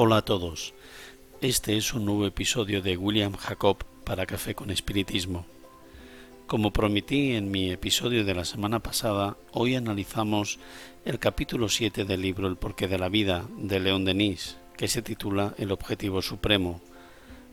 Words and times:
Hola 0.00 0.18
a 0.18 0.22
todos. 0.22 0.74
Este 1.40 1.76
es 1.76 1.92
un 1.92 2.04
nuevo 2.04 2.24
episodio 2.24 2.80
de 2.82 2.96
William 2.96 3.32
Jacob 3.34 3.78
para 4.04 4.26
Café 4.26 4.54
con 4.54 4.70
Espiritismo. 4.70 5.44
Como 6.46 6.72
prometí 6.72 7.32
en 7.32 7.50
mi 7.50 7.72
episodio 7.72 8.24
de 8.24 8.32
la 8.32 8.44
semana 8.44 8.78
pasada, 8.78 9.36
hoy 9.50 9.74
analizamos 9.74 10.60
el 11.04 11.18
capítulo 11.18 11.68
7 11.68 12.04
del 12.04 12.22
libro 12.22 12.46
El 12.46 12.54
porqué 12.54 12.86
de 12.86 12.96
la 12.96 13.08
vida 13.08 13.44
de 13.56 13.80
León 13.80 14.04
Denis, 14.04 14.56
que 14.76 14.86
se 14.86 15.02
titula 15.02 15.56
El 15.58 15.72
objetivo 15.72 16.22
supremo. 16.22 16.80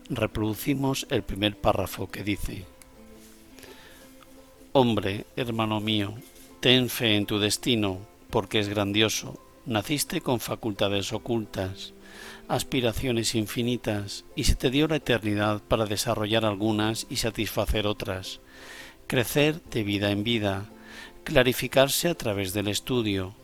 Reproducimos 0.08 1.08
el 1.10 1.24
primer 1.24 1.56
párrafo 1.56 2.08
que 2.08 2.22
dice 2.22 2.64
Hombre, 4.70 5.26
hermano 5.34 5.80
mío, 5.80 6.14
ten 6.60 6.90
fe 6.90 7.16
en 7.16 7.26
tu 7.26 7.40
destino, 7.40 7.98
porque 8.30 8.60
es 8.60 8.68
grandioso. 8.68 9.45
Naciste 9.66 10.20
con 10.20 10.40
facultades 10.40 11.12
ocultas 11.12 11.92
aspiraciones 12.48 13.34
infinitas 13.34 14.24
y 14.34 14.44
se 14.44 14.54
te 14.54 14.70
dio 14.70 14.86
la 14.88 14.96
eternidad 14.96 15.60
para 15.62 15.86
desarrollar 15.86 16.44
algunas 16.44 17.06
y 17.10 17.16
satisfacer 17.16 17.86
otras, 17.86 18.40
crecer 19.06 19.62
de 19.64 19.82
vida 19.82 20.10
en 20.10 20.22
vida, 20.24 20.66
clarificarse 21.24 22.08
a 22.08 22.14
través 22.14 22.52
del 22.52 22.68
estudio, 22.68 23.34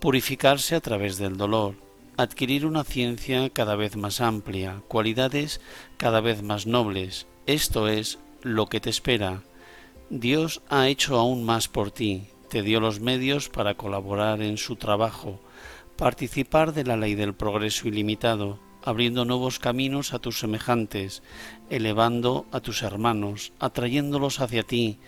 purificarse 0.00 0.74
a 0.74 0.80
través 0.80 1.18
del 1.18 1.36
dolor, 1.36 1.74
adquirir 2.16 2.64
una 2.64 2.84
ciencia 2.84 3.50
cada 3.50 3.76
vez 3.76 3.96
más 3.96 4.20
amplia, 4.20 4.82
cualidades 4.88 5.60
cada 5.98 6.20
vez 6.20 6.42
más 6.42 6.66
nobles. 6.66 7.26
Esto 7.46 7.88
es 7.88 8.18
lo 8.42 8.66
que 8.66 8.80
te 8.80 8.90
espera. 8.90 9.42
Dios 10.08 10.62
ha 10.68 10.88
hecho 10.88 11.18
aún 11.18 11.44
más 11.44 11.68
por 11.68 11.90
ti, 11.90 12.28
te 12.48 12.62
dio 12.62 12.80
los 12.80 13.00
medios 13.00 13.48
para 13.48 13.74
colaborar 13.74 14.42
en 14.42 14.56
su 14.56 14.76
trabajo, 14.76 15.40
participar 15.96 16.72
de 16.72 16.84
la 16.84 16.96
ley 16.96 17.14
del 17.14 17.34
progreso 17.34 17.88
ilimitado, 17.88 18.58
abriendo 18.82 19.24
nuevos 19.24 19.58
caminos 19.58 20.14
a 20.14 20.20
tus 20.20 20.38
semejantes, 20.38 21.22
elevando 21.70 22.46
a 22.52 22.60
tus 22.60 22.82
hermanos, 22.82 23.52
atrayéndolos 23.58 24.40
hacia 24.40 24.62
ti, 24.62 24.98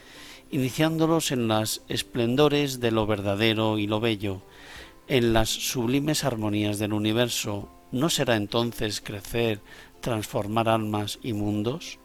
iniciándolos 0.50 1.30
en 1.30 1.46
las 1.46 1.82
esplendores 1.88 2.80
de 2.80 2.90
lo 2.90 3.06
verdadero 3.06 3.78
y 3.78 3.86
lo 3.86 4.00
bello, 4.00 4.42
en 5.06 5.32
las 5.32 5.48
sublimes 5.48 6.24
armonías 6.24 6.78
del 6.78 6.92
universo, 6.92 7.68
¿no 7.92 8.10
será 8.10 8.36
entonces 8.36 9.00
crecer, 9.00 9.60
transformar 10.00 10.68
almas 10.68 11.18
y 11.22 11.32
mundos? 11.32 11.98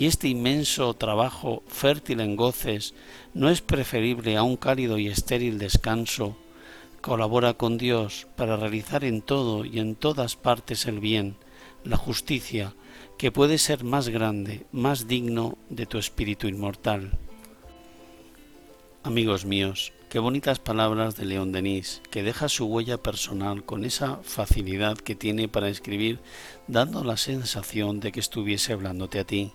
¿Y 0.00 0.06
este 0.06 0.28
inmenso 0.28 0.94
trabajo 0.94 1.62
fértil 1.66 2.20
en 2.20 2.34
goces 2.34 2.94
no 3.34 3.50
es 3.50 3.60
preferible 3.60 4.38
a 4.38 4.42
un 4.42 4.56
cálido 4.56 4.96
y 4.96 5.08
estéril 5.08 5.58
descanso 5.58 6.38
Colabora 7.02 7.52
con 7.52 7.76
Dios 7.76 8.26
para 8.34 8.56
realizar 8.56 9.04
en 9.04 9.20
todo 9.20 9.66
y 9.66 9.78
en 9.78 9.96
todas 9.96 10.36
partes 10.36 10.86
el 10.86 11.00
bien, 11.00 11.36
la 11.84 11.98
justicia, 11.98 12.72
que 13.18 13.30
puede 13.30 13.58
ser 13.58 13.84
más 13.84 14.08
grande, 14.08 14.64
más 14.72 15.06
digno 15.06 15.58
de 15.68 15.84
tu 15.84 15.98
espíritu 15.98 16.48
inmortal. 16.48 17.18
Amigos 19.02 19.44
míos, 19.44 19.92
qué 20.08 20.18
bonitas 20.18 20.60
palabras 20.60 21.14
de 21.16 21.26
León 21.26 21.52
Denis, 21.52 22.00
que 22.10 22.22
deja 22.22 22.48
su 22.48 22.64
huella 22.64 22.96
personal 22.96 23.66
con 23.66 23.84
esa 23.84 24.16
facilidad 24.22 24.96
que 24.96 25.14
tiene 25.14 25.46
para 25.46 25.68
escribir, 25.68 26.20
dando 26.68 27.04
la 27.04 27.18
sensación 27.18 28.00
de 28.00 28.12
que 28.12 28.20
estuviese 28.20 28.72
hablándote 28.72 29.18
a 29.18 29.24
ti. 29.24 29.52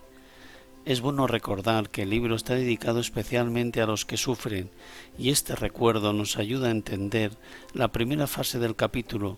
Es 0.86 1.00
bueno 1.00 1.26
recordar 1.26 1.90
que 1.90 2.02
el 2.02 2.10
libro 2.10 2.36
está 2.36 2.54
dedicado 2.54 3.00
especialmente 3.00 3.80
a 3.80 3.86
los 3.86 4.04
que 4.04 4.16
sufren 4.16 4.70
y 5.18 5.30
este 5.30 5.56
recuerdo 5.56 6.12
nos 6.12 6.36
ayuda 6.36 6.68
a 6.68 6.70
entender 6.70 7.32
la 7.74 7.88
primera 7.90 8.28
fase 8.28 8.60
del 8.60 8.76
capítulo, 8.76 9.36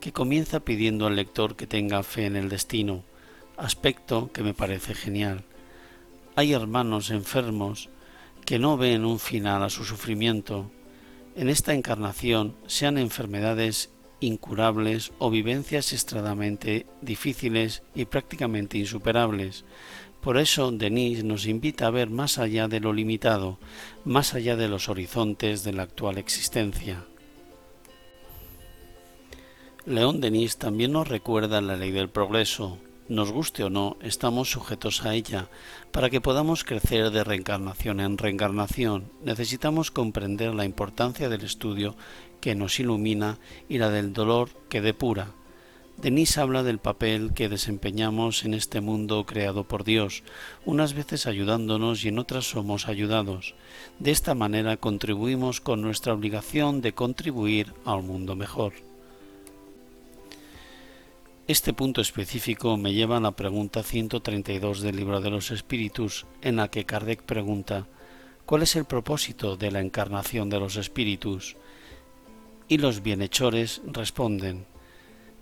que 0.00 0.12
comienza 0.12 0.60
pidiendo 0.60 1.08
al 1.08 1.16
lector 1.16 1.56
que 1.56 1.66
tenga 1.66 2.04
fe 2.04 2.26
en 2.26 2.36
el 2.36 2.48
destino, 2.48 3.02
aspecto 3.56 4.30
que 4.32 4.44
me 4.44 4.54
parece 4.54 4.94
genial. 4.94 5.42
Hay 6.36 6.52
hermanos 6.52 7.10
enfermos 7.10 7.88
que 8.46 8.60
no 8.60 8.76
ven 8.76 9.04
un 9.04 9.18
final 9.18 9.64
a 9.64 9.70
su 9.70 9.84
sufrimiento. 9.84 10.70
En 11.34 11.48
esta 11.48 11.74
encarnación, 11.74 12.54
sean 12.68 12.98
enfermedades 12.98 13.90
incurables 14.20 15.12
o 15.18 15.28
vivencias 15.28 15.92
extremadamente 15.92 16.86
difíciles 17.02 17.82
y 17.96 18.04
prácticamente 18.04 18.78
insuperables, 18.78 19.64
por 20.24 20.38
eso 20.38 20.72
Denis 20.72 21.22
nos 21.22 21.46
invita 21.46 21.86
a 21.86 21.90
ver 21.90 22.08
más 22.08 22.38
allá 22.38 22.66
de 22.66 22.80
lo 22.80 22.94
limitado, 22.94 23.58
más 24.06 24.32
allá 24.32 24.56
de 24.56 24.68
los 24.68 24.88
horizontes 24.88 25.64
de 25.64 25.74
la 25.74 25.82
actual 25.82 26.16
existencia. 26.16 27.04
León 29.84 30.22
Denis 30.22 30.56
también 30.56 30.92
nos 30.92 31.08
recuerda 31.08 31.60
la 31.60 31.76
ley 31.76 31.90
del 31.90 32.08
progreso. 32.08 32.78
Nos 33.06 33.32
guste 33.32 33.64
o 33.64 33.68
no, 33.68 33.98
estamos 34.00 34.50
sujetos 34.50 35.04
a 35.04 35.14
ella. 35.14 35.50
Para 35.92 36.08
que 36.08 36.22
podamos 36.22 36.64
crecer 36.64 37.10
de 37.10 37.22
reencarnación 37.22 38.00
en 38.00 38.16
reencarnación, 38.16 39.10
necesitamos 39.22 39.90
comprender 39.90 40.54
la 40.54 40.64
importancia 40.64 41.28
del 41.28 41.42
estudio 41.42 41.96
que 42.40 42.54
nos 42.54 42.80
ilumina 42.80 43.38
y 43.68 43.76
la 43.76 43.90
del 43.90 44.14
dolor 44.14 44.48
que 44.70 44.80
depura 44.80 45.34
Denis 45.96 46.36
habla 46.38 46.62
del 46.62 46.78
papel 46.78 47.32
que 47.34 47.48
desempeñamos 47.48 48.44
en 48.44 48.52
este 48.52 48.80
mundo 48.80 49.24
creado 49.24 49.64
por 49.64 49.84
Dios, 49.84 50.22
unas 50.64 50.92
veces 50.92 51.26
ayudándonos 51.26 52.04
y 52.04 52.08
en 52.08 52.18
otras 52.18 52.50
somos 52.50 52.88
ayudados. 52.88 53.54
De 54.00 54.10
esta 54.10 54.34
manera 54.34 54.76
contribuimos 54.76 55.60
con 55.60 55.80
nuestra 55.80 56.12
obligación 56.12 56.80
de 56.80 56.92
contribuir 56.92 57.72
a 57.84 57.94
un 57.94 58.08
mundo 58.08 58.34
mejor. 58.34 58.74
Este 61.46 61.72
punto 61.72 62.00
específico 62.00 62.76
me 62.76 62.92
lleva 62.92 63.18
a 63.18 63.20
la 63.20 63.32
pregunta 63.32 63.82
132 63.82 64.80
del 64.80 64.96
libro 64.96 65.20
de 65.20 65.30
los 65.30 65.50
espíritus, 65.52 66.26
en 66.42 66.56
la 66.56 66.68
que 66.68 66.84
Kardec 66.84 67.22
pregunta 67.22 67.86
¿Cuál 68.46 68.62
es 68.62 68.76
el 68.76 68.84
propósito 68.84 69.56
de 69.56 69.70
la 69.70 69.80
encarnación 69.80 70.50
de 70.50 70.60
los 70.60 70.76
espíritus? 70.76 71.56
Y 72.68 72.78
los 72.78 73.02
bienhechores 73.02 73.80
responden 73.86 74.66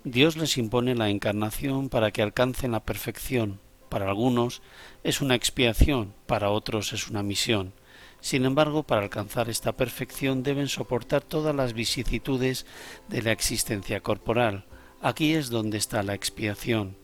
Dios 0.05 0.35
les 0.35 0.57
impone 0.57 0.95
la 0.95 1.09
encarnación 1.09 1.87
para 1.87 2.11
que 2.11 2.21
alcancen 2.21 2.73
la 2.73 2.83
perfección. 2.83 3.61
Para 3.87 4.09
algunos 4.09 4.61
es 5.03 5.21
una 5.21 5.35
expiación, 5.35 6.13
para 6.25 6.49
otros 6.49 6.91
es 6.91 7.07
una 7.07 7.23
misión. 7.23 7.71
Sin 8.19 8.43
embargo, 8.43 8.83
para 8.83 9.01
alcanzar 9.01 9.49
esta 9.49 9.71
perfección 9.71 10.43
deben 10.43 10.67
soportar 10.67 11.21
todas 11.21 11.55
las 11.55 11.71
vicisitudes 11.71 12.65
de 13.07 13.21
la 13.21 13.31
existencia 13.31 14.01
corporal. 14.01 14.65
Aquí 15.01 15.35
es 15.35 15.49
donde 15.49 15.77
está 15.77 16.03
la 16.03 16.15
expiación. 16.15 16.97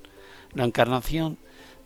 La 0.54 0.66
encarnación 0.66 1.38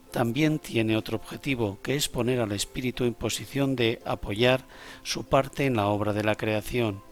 también 0.09 0.57
tiene 0.57 0.97
otro 0.97 1.17
objetivo, 1.17 1.77
que 1.83 1.95
es 1.95 2.09
poner 2.09 2.39
al 2.39 2.53
espíritu 2.53 3.03
en 3.03 3.13
posición 3.13 3.75
de 3.75 4.01
apoyar 4.03 4.65
su 5.03 5.25
parte 5.25 5.67
en 5.67 5.75
la 5.75 5.87
obra 5.87 6.11
de 6.13 6.23
la 6.23 6.35
creación. 6.35 7.03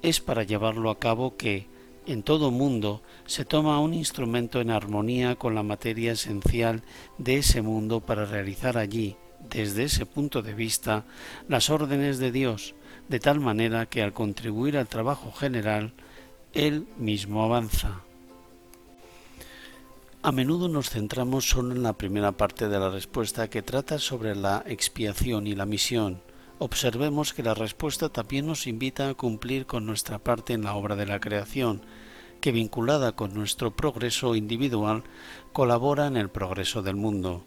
Es 0.00 0.20
para 0.20 0.44
llevarlo 0.44 0.88
a 0.88 0.98
cabo 0.98 1.36
que, 1.36 1.73
en 2.06 2.22
todo 2.22 2.50
mundo 2.50 3.02
se 3.26 3.44
toma 3.44 3.80
un 3.80 3.94
instrumento 3.94 4.60
en 4.60 4.70
armonía 4.70 5.36
con 5.36 5.54
la 5.54 5.62
materia 5.62 6.12
esencial 6.12 6.82
de 7.18 7.38
ese 7.38 7.62
mundo 7.62 8.00
para 8.00 8.24
realizar 8.24 8.76
allí, 8.76 9.16
desde 9.50 9.84
ese 9.84 10.06
punto 10.06 10.42
de 10.42 10.54
vista, 10.54 11.04
las 11.48 11.70
órdenes 11.70 12.18
de 12.18 12.32
Dios, 12.32 12.74
de 13.08 13.20
tal 13.20 13.40
manera 13.40 13.86
que 13.86 14.02
al 14.02 14.12
contribuir 14.12 14.76
al 14.76 14.88
trabajo 14.88 15.32
general, 15.32 15.92
Él 16.52 16.86
mismo 16.98 17.44
avanza. 17.44 18.00
A 20.22 20.32
menudo 20.32 20.68
nos 20.68 20.88
centramos 20.88 21.48
solo 21.48 21.74
en 21.74 21.82
la 21.82 21.92
primera 21.92 22.32
parte 22.32 22.68
de 22.68 22.78
la 22.78 22.88
respuesta 22.88 23.50
que 23.50 23.60
trata 23.60 23.98
sobre 23.98 24.34
la 24.34 24.64
expiación 24.66 25.46
y 25.46 25.54
la 25.54 25.66
misión, 25.66 26.22
observemos 26.58 27.32
que 27.32 27.42
la 27.42 27.54
respuesta 27.54 28.08
también 28.08 28.46
nos 28.46 28.66
invita 28.66 29.08
a 29.08 29.14
cumplir 29.14 29.66
con 29.66 29.86
nuestra 29.86 30.18
parte 30.18 30.52
en 30.52 30.62
la 30.62 30.74
obra 30.74 30.96
de 30.96 31.06
la 31.06 31.20
creación, 31.20 31.82
que 32.40 32.52
vinculada 32.52 33.12
con 33.12 33.34
nuestro 33.34 33.74
progreso 33.74 34.34
individual 34.34 35.02
colabora 35.52 36.06
en 36.06 36.16
el 36.16 36.28
progreso 36.28 36.82
del 36.82 36.96
mundo. 36.96 37.44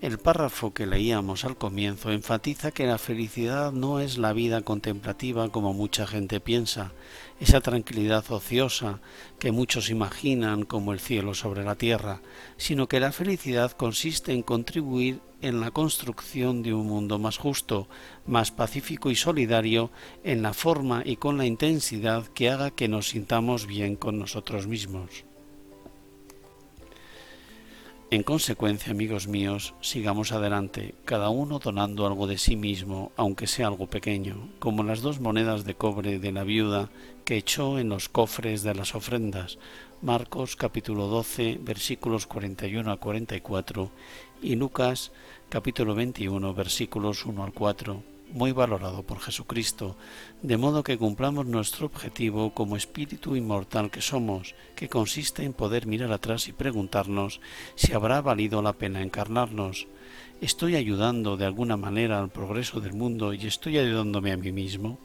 El 0.00 0.16
párrafo 0.16 0.72
que 0.72 0.86
leíamos 0.86 1.44
al 1.44 1.58
comienzo 1.58 2.10
enfatiza 2.10 2.70
que 2.70 2.86
la 2.86 2.96
felicidad 2.96 3.70
no 3.70 4.00
es 4.00 4.16
la 4.16 4.32
vida 4.32 4.62
contemplativa 4.62 5.50
como 5.50 5.74
mucha 5.74 6.06
gente 6.06 6.40
piensa, 6.40 6.92
esa 7.38 7.60
tranquilidad 7.60 8.24
ociosa 8.30 9.00
que 9.38 9.52
muchos 9.52 9.90
imaginan 9.90 10.64
como 10.64 10.94
el 10.94 11.00
cielo 11.00 11.34
sobre 11.34 11.64
la 11.64 11.74
tierra, 11.74 12.22
sino 12.56 12.88
que 12.88 12.98
la 12.98 13.12
felicidad 13.12 13.72
consiste 13.72 14.32
en 14.32 14.40
contribuir 14.40 15.20
en 15.42 15.60
la 15.60 15.70
construcción 15.70 16.62
de 16.62 16.72
un 16.72 16.86
mundo 16.86 17.18
más 17.18 17.36
justo, 17.36 17.86
más 18.24 18.52
pacífico 18.52 19.10
y 19.10 19.16
solidario 19.16 19.90
en 20.24 20.40
la 20.40 20.54
forma 20.54 21.02
y 21.04 21.16
con 21.16 21.36
la 21.36 21.44
intensidad 21.44 22.26
que 22.28 22.48
haga 22.48 22.70
que 22.70 22.88
nos 22.88 23.10
sintamos 23.10 23.66
bien 23.66 23.96
con 23.96 24.18
nosotros 24.18 24.66
mismos. 24.66 25.29
En 28.12 28.24
consecuencia, 28.24 28.90
amigos 28.90 29.28
míos, 29.28 29.72
sigamos 29.80 30.32
adelante, 30.32 30.96
cada 31.04 31.28
uno 31.28 31.60
donando 31.60 32.08
algo 32.08 32.26
de 32.26 32.38
sí 32.38 32.56
mismo, 32.56 33.12
aunque 33.16 33.46
sea 33.46 33.68
algo 33.68 33.86
pequeño, 33.86 34.48
como 34.58 34.82
las 34.82 35.00
dos 35.00 35.20
monedas 35.20 35.64
de 35.64 35.76
cobre 35.76 36.18
de 36.18 36.32
la 36.32 36.42
viuda 36.42 36.90
que 37.24 37.36
echó 37.36 37.78
en 37.78 37.88
los 37.88 38.08
cofres 38.08 38.64
de 38.64 38.74
las 38.74 38.96
ofrendas. 38.96 39.58
Marcos 40.02 40.56
capítulo 40.56 41.06
12 41.06 41.60
versículos 41.62 42.26
41 42.26 42.90
a 42.90 42.96
44 42.96 43.92
y 44.42 44.56
Lucas 44.56 45.12
capítulo 45.48 45.94
21 45.94 46.52
versículos 46.52 47.24
1 47.24 47.44
al 47.44 47.52
4 47.52 48.02
muy 48.32 48.52
valorado 48.52 49.02
por 49.02 49.20
Jesucristo, 49.20 49.96
de 50.42 50.56
modo 50.56 50.82
que 50.82 50.98
cumplamos 50.98 51.46
nuestro 51.46 51.86
objetivo 51.86 52.54
como 52.54 52.76
espíritu 52.76 53.36
inmortal 53.36 53.90
que 53.90 54.00
somos, 54.00 54.54
que 54.76 54.88
consiste 54.88 55.44
en 55.44 55.52
poder 55.52 55.86
mirar 55.86 56.12
atrás 56.12 56.48
y 56.48 56.52
preguntarnos 56.52 57.40
si 57.74 57.92
habrá 57.92 58.20
valido 58.20 58.62
la 58.62 58.72
pena 58.72 59.02
encarnarnos. 59.02 59.88
¿Estoy 60.40 60.76
ayudando 60.76 61.36
de 61.36 61.46
alguna 61.46 61.76
manera 61.76 62.18
al 62.18 62.30
progreso 62.30 62.80
del 62.80 62.94
mundo 62.94 63.34
y 63.34 63.46
estoy 63.46 63.78
ayudándome 63.78 64.32
a 64.32 64.36
mí 64.36 64.52
mismo? 64.52 64.98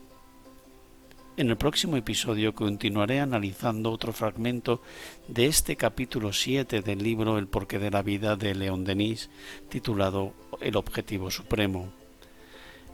En 1.36 1.50
el 1.50 1.58
próximo 1.58 1.98
episodio 1.98 2.54
continuaré 2.54 3.20
analizando 3.20 3.92
otro 3.92 4.14
fragmento 4.14 4.80
de 5.28 5.44
este 5.44 5.76
capítulo 5.76 6.32
7 6.32 6.80
del 6.80 7.02
libro 7.02 7.36
El 7.36 7.46
porqué 7.46 7.78
de 7.78 7.90
la 7.90 8.00
vida 8.00 8.36
de 8.36 8.54
León 8.54 8.84
Denis, 8.84 9.28
titulado 9.68 10.32
El 10.62 10.76
objetivo 10.76 11.30
supremo 11.30 11.92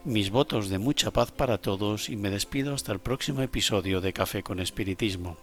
mis 0.04 0.30
votos 0.30 0.68
de 0.68 0.78
mucha 0.78 1.10
paz 1.10 1.30
para 1.30 1.58
todos 1.58 2.08
y 2.08 2.16
me 2.16 2.30
despido 2.30 2.74
hasta 2.74 2.92
el 2.92 2.98
próximo 2.98 3.42
episodio 3.42 4.00
de 4.00 4.12
Café 4.12 4.42
con 4.42 4.58
Espiritismo. 4.58 5.36